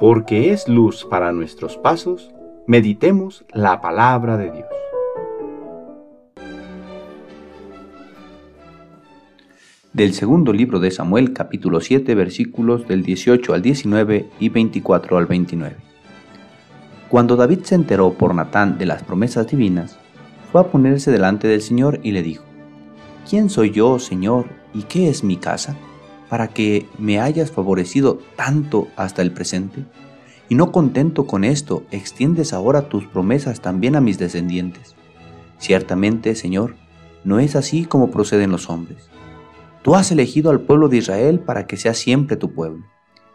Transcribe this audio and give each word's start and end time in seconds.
porque 0.00 0.50
es 0.50 0.66
luz 0.66 1.04
para 1.04 1.30
nuestros 1.30 1.76
pasos, 1.76 2.30
meditemos 2.66 3.44
la 3.52 3.82
palabra 3.82 4.38
de 4.38 4.50
Dios. 4.50 4.66
Del 9.92 10.14
segundo 10.14 10.54
libro 10.54 10.80
de 10.80 10.90
Samuel, 10.90 11.34
capítulo 11.34 11.82
7, 11.82 12.14
versículos 12.14 12.88
del 12.88 13.02
18 13.02 13.52
al 13.52 13.60
19 13.60 14.30
y 14.40 14.48
24 14.48 15.18
al 15.18 15.26
29. 15.26 15.76
Cuando 17.10 17.36
David 17.36 17.64
se 17.64 17.74
enteró 17.74 18.14
por 18.14 18.34
Natán 18.34 18.78
de 18.78 18.86
las 18.86 19.02
promesas 19.02 19.48
divinas, 19.48 19.98
fue 20.50 20.62
a 20.62 20.68
ponerse 20.68 21.10
delante 21.10 21.46
del 21.46 21.60
Señor 21.60 22.00
y 22.02 22.12
le 22.12 22.22
dijo, 22.22 22.44
¿Quién 23.28 23.50
soy 23.50 23.70
yo, 23.70 23.98
Señor, 23.98 24.46
y 24.72 24.84
qué 24.84 25.10
es 25.10 25.22
mi 25.22 25.36
casa, 25.36 25.76
para 26.30 26.48
que 26.48 26.86
me 26.96 27.20
hayas 27.20 27.50
favorecido 27.50 28.20
tanto 28.36 28.88
hasta 28.96 29.20
el 29.20 29.32
presente? 29.32 29.84
Y 30.48 30.54
no 30.54 30.72
contento 30.72 31.26
con 31.26 31.44
esto, 31.44 31.82
extiendes 31.90 32.52
ahora 32.52 32.88
tus 32.88 33.04
promesas 33.04 33.60
también 33.60 33.96
a 33.96 34.00
mis 34.00 34.18
descendientes. 34.18 34.94
Ciertamente, 35.58 36.34
Señor, 36.34 36.76
no 37.24 37.38
es 37.40 37.56
así 37.56 37.84
como 37.84 38.10
proceden 38.10 38.50
los 38.50 38.70
hombres. 38.70 39.10
Tú 39.82 39.94
has 39.94 40.10
elegido 40.10 40.50
al 40.50 40.60
pueblo 40.60 40.88
de 40.88 40.98
Israel 40.98 41.40
para 41.40 41.66
que 41.66 41.76
sea 41.76 41.94
siempre 41.94 42.36
tu 42.36 42.52
pueblo, 42.52 42.84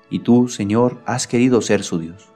y 0.10 0.20
tú, 0.20 0.48
Señor, 0.48 1.02
has 1.06 1.28
querido 1.28 1.62
ser 1.62 1.84
su 1.84 2.00
Dios. 2.00 2.30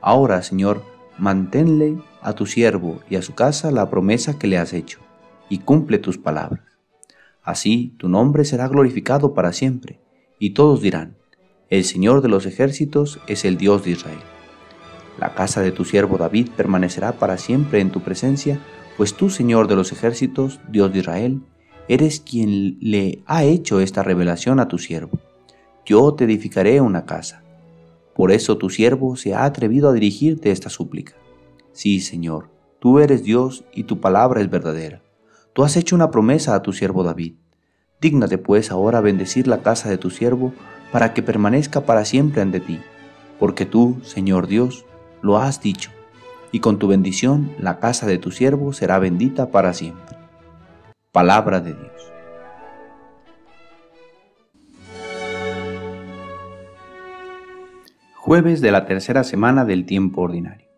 Ahora, 0.00 0.42
Señor, 0.42 0.82
manténle 1.18 1.98
a 2.20 2.32
tu 2.32 2.46
siervo 2.46 3.00
y 3.08 3.16
a 3.16 3.22
su 3.22 3.34
casa 3.34 3.70
la 3.70 3.90
promesa 3.90 4.38
que 4.38 4.46
le 4.48 4.58
has 4.58 4.72
hecho, 4.72 4.98
y 5.48 5.58
cumple 5.58 5.98
tus 5.98 6.18
palabras. 6.18 6.73
Así 7.44 7.94
tu 7.98 8.08
nombre 8.08 8.44
será 8.44 8.66
glorificado 8.68 9.34
para 9.34 9.52
siempre, 9.52 10.00
y 10.38 10.50
todos 10.50 10.80
dirán, 10.80 11.16
el 11.70 11.84
Señor 11.84 12.22
de 12.22 12.28
los 12.28 12.46
ejércitos 12.46 13.20
es 13.28 13.44
el 13.44 13.56
Dios 13.56 13.84
de 13.84 13.90
Israel. 13.92 14.18
La 15.18 15.34
casa 15.34 15.60
de 15.60 15.70
tu 15.70 15.84
siervo 15.84 16.18
David 16.18 16.48
permanecerá 16.56 17.12
para 17.12 17.38
siempre 17.38 17.80
en 17.80 17.90
tu 17.90 18.00
presencia, 18.00 18.60
pues 18.96 19.14
tú, 19.14 19.30
Señor 19.30 19.68
de 19.68 19.76
los 19.76 19.92
ejércitos, 19.92 20.60
Dios 20.68 20.92
de 20.92 21.00
Israel, 21.00 21.42
eres 21.88 22.20
quien 22.20 22.78
le 22.80 23.22
ha 23.26 23.44
hecho 23.44 23.80
esta 23.80 24.02
revelación 24.02 24.58
a 24.58 24.68
tu 24.68 24.78
siervo. 24.78 25.20
Yo 25.84 26.14
te 26.14 26.24
edificaré 26.24 26.80
una 26.80 27.04
casa 27.04 27.44
por 28.14 28.30
eso 28.30 28.56
tu 28.56 28.70
siervo 28.70 29.16
se 29.16 29.34
ha 29.34 29.44
atrevido 29.44 29.88
a 29.88 29.92
dirigirte 29.92 30.52
esta 30.52 30.70
súplica. 30.70 31.14
Sí, 31.72 32.00
Señor, 32.00 32.48
tú 32.78 33.00
eres 33.00 33.24
Dios 33.24 33.64
y 33.74 33.84
tu 33.84 34.00
palabra 34.00 34.40
es 34.40 34.48
verdadera. 34.48 35.02
Tú 35.52 35.64
has 35.64 35.76
hecho 35.76 35.96
una 35.96 36.10
promesa 36.10 36.54
a 36.54 36.62
tu 36.62 36.72
siervo 36.72 37.02
David. 37.02 37.34
Dígnate 38.04 38.36
pues 38.36 38.70
ahora 38.70 39.00
bendecir 39.00 39.48
la 39.48 39.62
casa 39.62 39.88
de 39.88 39.96
tu 39.96 40.10
siervo 40.10 40.52
para 40.92 41.14
que 41.14 41.22
permanezca 41.22 41.86
para 41.86 42.04
siempre 42.04 42.42
ante 42.42 42.60
ti, 42.60 42.78
porque 43.38 43.64
tú, 43.64 43.98
Señor 44.02 44.46
Dios, 44.46 44.84
lo 45.22 45.38
has 45.38 45.62
dicho, 45.62 45.90
y 46.52 46.60
con 46.60 46.78
tu 46.78 46.86
bendición 46.86 47.52
la 47.58 47.78
casa 47.78 48.06
de 48.06 48.18
tu 48.18 48.30
siervo 48.30 48.74
será 48.74 48.98
bendita 48.98 49.50
para 49.50 49.72
siempre. 49.72 50.18
Palabra 51.12 51.60
de 51.60 51.72
Dios. 51.72 52.12
Jueves 58.16 58.60
de 58.60 58.70
la 58.70 58.84
tercera 58.84 59.24
semana 59.24 59.64
del 59.64 59.86
tiempo 59.86 60.20
ordinario. 60.20 60.68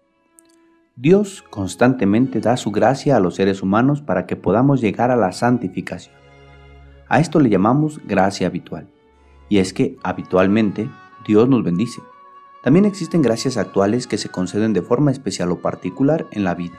Dios 0.94 1.42
constantemente 1.50 2.38
da 2.38 2.56
su 2.56 2.70
gracia 2.70 3.16
a 3.16 3.20
los 3.20 3.34
seres 3.34 3.62
humanos 3.62 4.00
para 4.00 4.26
que 4.26 4.36
podamos 4.36 4.80
llegar 4.80 5.10
a 5.10 5.16
la 5.16 5.32
santificación. 5.32 6.25
A 7.08 7.20
esto 7.20 7.40
le 7.40 7.48
llamamos 7.48 8.00
gracia 8.04 8.46
habitual. 8.46 8.88
Y 9.48 9.58
es 9.58 9.72
que 9.72 9.96
habitualmente 10.02 10.90
Dios 11.26 11.48
nos 11.48 11.62
bendice. 11.62 12.02
También 12.62 12.84
existen 12.84 13.22
gracias 13.22 13.56
actuales 13.56 14.06
que 14.06 14.18
se 14.18 14.28
conceden 14.28 14.72
de 14.72 14.82
forma 14.82 15.12
especial 15.12 15.52
o 15.52 15.60
particular 15.60 16.26
en 16.32 16.42
la 16.42 16.56
vida, 16.56 16.78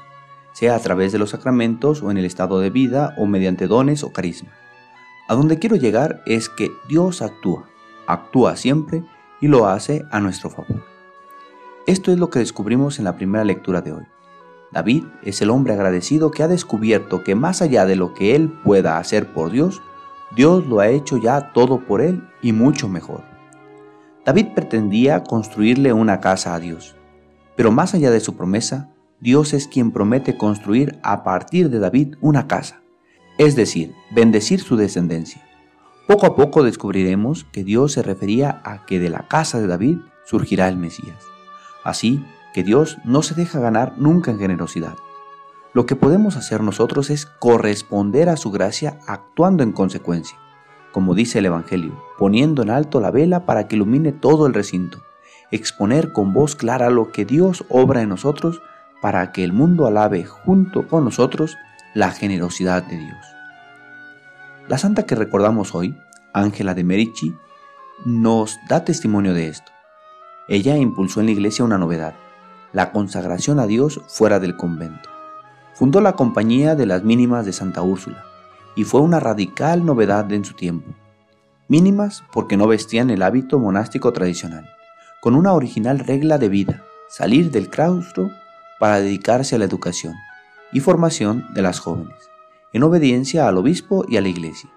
sea 0.52 0.76
a 0.76 0.80
través 0.80 1.14
de 1.14 1.18
los 1.18 1.30
sacramentos 1.30 2.04
o 2.04 2.12
en 2.12 2.18
el 2.18 2.26
estado 2.26 2.60
de 2.60 2.70
vida 2.70 3.16
o 3.18 3.26
mediante 3.26 3.68
dones 3.68 4.04
o 4.04 4.12
carisma. 4.12 4.52
A 5.30 5.36
donde 5.36 5.60
quiero 5.60 5.78
llegar 5.78 6.24
es 6.26 6.50
que 6.50 6.72
Dios 6.90 7.22
actúa, 7.22 7.70
actúa 8.06 8.58
siempre 8.58 9.04
y 9.40 9.48
lo 9.48 9.68
hace 9.68 10.04
a 10.12 10.20
nuestro 10.20 10.50
favor. 10.50 10.84
Esto 11.86 12.12
es 12.12 12.20
lo 12.20 12.30
que 12.30 12.40
descubrimos 12.40 13.00
en 13.00 13.06
la 13.06 13.16
primera 13.16 13.46
lectura 13.46 13.80
de 13.80 13.94
hoy. 13.94 14.04
David 14.74 15.06
es 15.24 15.42
el 15.42 15.50
hombre 15.50 15.74
agradecido 15.74 16.32
que 16.32 16.44
ha 16.44 16.50
descubierto 16.50 17.24
que 17.24 17.36
más 17.36 17.62
allá 17.62 17.86
de 17.86 17.96
lo 17.96 18.14
que 18.14 18.36
él 18.36 18.50
pueda 18.50 18.98
hacer 18.98 19.32
por 19.32 19.52
Dios, 19.52 19.82
Dios 20.38 20.68
lo 20.68 20.80
ha 20.80 20.88
hecho 20.88 21.18
ya 21.18 21.52
todo 21.52 21.80
por 21.80 22.00
él 22.00 22.22
y 22.44 22.54
mucho 22.54 22.88
mejor. 22.88 23.24
David 24.24 24.50
pretendía 24.54 25.24
construirle 25.24 25.94
una 25.94 26.20
casa 26.20 26.54
a 26.54 26.60
Dios, 26.60 26.96
pero 27.56 27.72
más 27.72 27.96
allá 27.96 28.12
de 28.12 28.20
su 28.20 28.38
promesa, 28.38 28.94
Dios 29.20 29.54
es 29.54 29.68
quien 29.68 29.92
promete 29.92 30.38
construir 30.38 31.00
a 31.02 31.24
partir 31.24 31.72
de 31.72 31.80
David 31.80 32.18
una 32.22 32.48
casa, 32.48 32.84
es 33.40 33.56
decir, 33.56 33.96
bendecir 34.12 34.62
su 34.62 34.76
descendencia. 34.76 35.42
Poco 36.06 36.28
a 36.28 36.36
poco 36.36 36.62
descubriremos 36.62 37.46
que 37.46 37.64
Dios 37.64 37.94
se 37.94 38.04
refería 38.04 38.62
a 38.64 38.86
que 38.86 39.00
de 39.00 39.10
la 39.10 39.28
casa 39.28 39.60
de 39.60 39.66
David 39.66 39.98
surgirá 40.24 40.68
el 40.68 40.78
Mesías. 40.78 41.18
Así 41.84 42.24
que 42.54 42.64
Dios 42.64 43.00
no 43.04 43.24
se 43.24 43.34
deja 43.34 43.60
ganar 43.60 43.96
nunca 43.98 44.30
en 44.30 44.38
generosidad. 44.38 44.94
Lo 45.74 45.86
que 45.86 45.96
podemos 45.96 46.38
hacer 46.38 46.64
nosotros 46.64 47.10
es 47.10 47.26
corresponder 47.26 48.30
a 48.30 48.38
su 48.38 48.52
gracia 48.52 49.00
actuando 49.06 49.64
en 49.64 49.72
consecuencia, 49.74 50.38
como 50.92 51.14
dice 51.14 51.40
el 51.40 51.46
Evangelio, 51.46 52.02
poniendo 52.18 52.64
en 52.64 52.70
alto 52.70 53.00
la 53.00 53.12
vela 53.12 53.46
para 53.46 53.68
que 53.68 53.76
ilumine 53.76 54.12
todo 54.12 54.48
el 54.48 54.54
recinto, 54.54 55.04
exponer 55.52 56.14
con 56.14 56.34
voz 56.34 56.56
clara 56.56 56.90
lo 56.90 57.12
que 57.12 57.26
Dios 57.26 57.66
obra 57.70 58.02
en 58.02 58.10
nosotros 58.10 58.62
para 59.02 59.32
que 59.32 59.44
el 59.44 59.54
mundo 59.54 59.86
alabe 59.86 60.26
junto 60.26 60.88
con 60.88 61.04
nosotros 61.04 61.58
la 61.94 62.12
generosidad 62.12 62.84
de 62.84 62.98
Dios. 62.98 63.26
La 64.68 64.78
santa 64.78 65.06
que 65.06 65.16
recordamos 65.16 65.76
hoy, 65.76 65.98
Ángela 66.34 66.74
de 66.74 66.84
Merici, 66.84 67.36
nos 68.06 68.58
da 68.68 68.84
testimonio 68.84 69.34
de 69.34 69.48
esto. 69.48 69.72
Ella 70.48 70.78
impulsó 70.78 71.20
en 71.20 71.28
la 71.28 71.32
iglesia 71.34 71.66
una 71.66 71.78
novedad, 71.78 72.16
la 72.74 72.92
consagración 72.92 73.60
a 73.60 73.68
Dios 73.68 74.02
fuera 74.08 74.40
del 74.40 74.56
convento. 74.56 75.17
Fundó 75.78 76.02
la 76.02 76.14
Compañía 76.14 76.74
de 76.74 76.88
las 76.88 77.04
Mínimas 77.04 77.46
de 77.46 77.54
Santa 77.54 77.84
Úrsula 77.84 78.26
y 78.76 78.84
fue 78.84 79.00
una 79.00 79.20
radical 79.20 79.86
novedad 79.86 80.32
en 80.34 80.44
su 80.44 80.56
tiempo. 80.56 80.90
Mínimas 81.68 82.24
porque 82.34 82.58
no 82.58 82.66
vestían 82.66 83.12
el 83.12 83.22
hábito 83.22 83.60
monástico 83.60 84.12
tradicional, 84.12 84.68
con 85.22 85.36
una 85.36 85.54
original 85.54 86.00
regla 86.00 86.40
de 86.40 86.50
vida, 86.50 86.84
salir 87.10 87.52
del 87.52 87.70
claustro 87.70 88.32
para 88.80 89.02
dedicarse 89.02 89.56
a 89.56 89.60
la 89.60 89.66
educación 89.66 90.16
y 90.74 90.80
formación 90.80 91.46
de 91.54 91.62
las 91.62 91.78
jóvenes 91.78 92.18
en 92.74 92.82
obediencia 92.82 93.48
al 93.48 93.58
obispo 93.58 94.04
y 94.08 94.18
a 94.18 94.22
la 94.22 94.30
iglesia. 94.30 94.72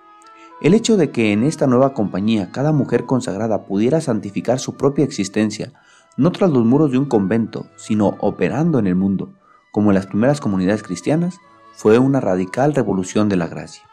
El 0.61 0.75
hecho 0.75 0.99
de 0.99 1.11
que 1.11 1.33
en 1.33 1.45
esta 1.45 1.67
nueva 1.67 1.95
compañía 1.95 2.51
cada 2.53 2.73
mujer 2.73 3.07
consagrada 3.07 3.65
pudiera 3.65 4.03
santificar 4.03 4.59
su 4.59 4.77
propia 4.77 5.07
existencia, 5.07 5.73
no 6.19 6.31
tras 6.31 6.51
los 6.51 6.67
muros 6.67 6.93
de 6.93 6.99
un 6.99 7.07
convento, 7.07 7.69
sino 7.77 8.19
operando 8.21 8.79
en 8.79 8.87
el 8.87 8.97
mundo, 8.97 9.33
como 9.71 9.93
las 9.93 10.07
primeras 10.07 10.41
comunidades 10.41 10.83
cristianas, 10.83 11.41
fue 11.73 11.99
una 11.99 12.21
radical 12.21 12.75
revolución 12.75 13.29
de 13.29 13.37
la 13.37 13.47
gracia. 13.47 13.85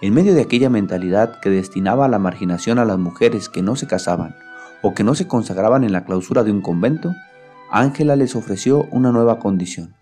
En 0.00 0.14
medio 0.14 0.34
de 0.34 0.42
aquella 0.42 0.70
mentalidad 0.70 1.38
que 1.40 1.50
destinaba 1.50 2.06
a 2.06 2.08
la 2.08 2.18
marginación 2.18 2.78
a 2.78 2.84
las 2.84 2.98
mujeres 2.98 3.48
que 3.48 3.62
no 3.62 3.76
se 3.76 3.86
casaban 3.86 4.34
o 4.82 4.94
que 4.94 5.04
no 5.04 5.14
se 5.14 5.28
consagraban 5.28 5.84
en 5.84 5.92
la 5.92 6.04
clausura 6.04 6.42
de 6.42 6.50
un 6.50 6.60
convento, 6.60 7.14
Ángela 7.70 8.16
les 8.16 8.34
ofreció 8.34 8.88
una 8.90 9.12
nueva 9.12 9.38
condición, 9.38 9.94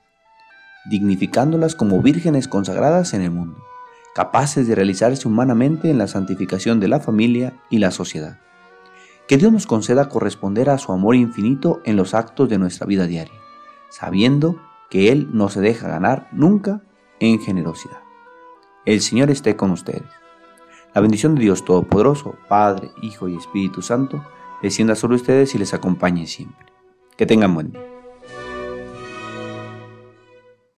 dignificándolas 0.88 1.74
como 1.74 2.00
vírgenes 2.00 2.48
consagradas 2.48 3.12
en 3.12 3.20
el 3.20 3.30
mundo, 3.30 3.62
capaces 4.14 4.66
de 4.66 4.74
realizarse 4.74 5.28
humanamente 5.28 5.90
en 5.90 5.98
la 5.98 6.08
santificación 6.08 6.80
de 6.80 6.88
la 6.88 7.00
familia 7.00 7.60
y 7.68 7.78
la 7.78 7.90
sociedad. 7.90 8.38
Que 9.28 9.36
Dios 9.36 9.52
nos 9.52 9.66
conceda 9.66 10.08
corresponder 10.08 10.70
a 10.70 10.78
su 10.78 10.92
amor 10.92 11.14
infinito 11.14 11.80
en 11.84 11.96
los 11.96 12.14
actos 12.14 12.48
de 12.48 12.58
nuestra 12.58 12.86
vida 12.86 13.06
diaria, 13.06 13.38
sabiendo 13.90 14.56
que 14.90 15.10
Él 15.10 15.28
no 15.32 15.48
se 15.48 15.60
deja 15.60 15.88
ganar 15.88 16.28
nunca 16.32 16.82
en 17.20 17.40
generosidad. 17.40 18.02
El 18.84 19.00
Señor 19.00 19.30
esté 19.30 19.56
con 19.56 19.70
ustedes. 19.70 20.02
La 20.94 21.00
bendición 21.00 21.34
de 21.34 21.42
Dios 21.42 21.64
Todopoderoso, 21.64 22.34
Padre, 22.48 22.90
Hijo 23.00 23.28
y 23.28 23.36
Espíritu 23.36 23.80
Santo, 23.82 24.24
descienda 24.62 24.96
sobre 24.96 25.16
ustedes 25.16 25.54
y 25.54 25.58
les 25.58 25.72
acompañe 25.72 26.26
siempre. 26.26 26.66
Que 27.16 27.26
tengan 27.26 27.54
buen 27.54 27.70
día. 27.70 27.89